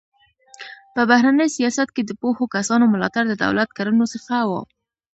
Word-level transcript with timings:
په 0.93 1.01
بهرني 1.09 1.47
سیاست 1.57 1.87
کې 1.95 2.01
د 2.05 2.11
پوهو 2.21 2.43
کسانو 2.55 2.91
ملاتړ 2.93 3.23
د 3.29 3.33
دولت 3.43 3.69
کړنو 3.77 4.05
څخه 4.13 4.35
و. 4.49 4.51